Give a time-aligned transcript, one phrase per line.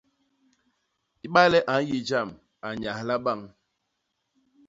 [1.25, 2.29] Ibale a nyi jam
[2.65, 3.39] a nyahla bañ.